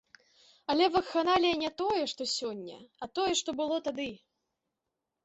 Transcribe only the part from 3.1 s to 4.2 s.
тое, што было тады.